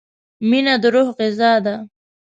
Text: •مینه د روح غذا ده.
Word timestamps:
•مینه 0.49 0.73
د 0.81 0.83
روح 0.93 1.07
غذا 1.19 1.53
ده. 1.65 1.75